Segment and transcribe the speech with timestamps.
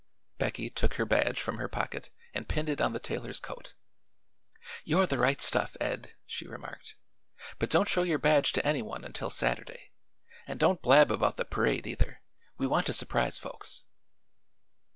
[0.39, 3.75] Becky took her badge from her pocket and pinned it on the tailor's coat.
[4.83, 6.95] "You're the right stuff, Ed," she remarked.
[7.59, 9.91] "But don't show your badge to anyone until Saturday;
[10.47, 12.23] and don't blab about the parade, either.
[12.57, 13.83] We want to surprise folks."